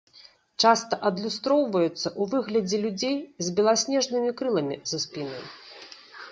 [0.61, 3.15] Часта адлюстроўваюцца ў выглядзе людзей
[3.45, 5.41] з беласнежнымі крыламі за спінай.